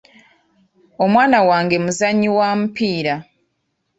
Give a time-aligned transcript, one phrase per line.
[1.03, 3.15] Omwana wange muzannyi wa mupiira.